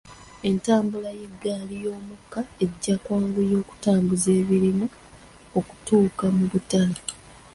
Entambula 0.49 1.09
y'eggaali 1.19 1.75
y'omukka 1.85 2.39
ejja 2.63 2.93
kwanguya 3.03 3.55
okutambuza 3.63 4.29
ebirimi 4.41 4.87
okutuuka 5.59 6.25
mu 6.37 6.45
butale. 6.51 6.99